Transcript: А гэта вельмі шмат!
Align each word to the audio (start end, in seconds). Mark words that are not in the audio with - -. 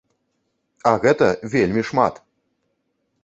А 0.91 0.93
гэта 1.03 1.27
вельмі 1.53 1.81
шмат! 1.89 2.13